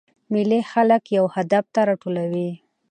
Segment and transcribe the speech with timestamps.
[0.31, 2.49] مېلې خلک یو هدف ته راټولوي.